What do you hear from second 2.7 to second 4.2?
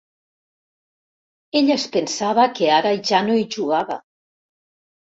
ara ja no hi jugava.